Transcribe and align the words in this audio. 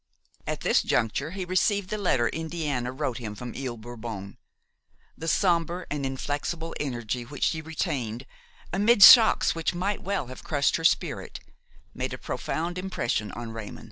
At 0.47 0.61
this 0.61 0.81
juncture 0.81 1.29
he 1.29 1.45
received 1.45 1.91
the 1.91 1.97
letter 1.99 2.27
Indiana 2.29 2.91
wrote 2.91 3.19
him 3.19 3.35
from 3.35 3.53
Ile 3.55 3.77
Bourbon. 3.77 4.39
The 5.15 5.27
sombre 5.27 5.85
and 5.91 6.07
inflexible 6.07 6.73
energy 6.79 7.23
which 7.23 7.43
she 7.43 7.61
retained, 7.61 8.25
amid 8.73 9.03
shocks 9.03 9.53
which 9.53 9.75
might 9.75 10.01
well 10.01 10.25
have 10.25 10.43
crushed 10.43 10.77
her 10.77 10.83
spirit, 10.83 11.39
made 11.93 12.13
a 12.15 12.17
profound 12.17 12.79
impression 12.79 13.31
on 13.33 13.51
Raymon. 13.51 13.79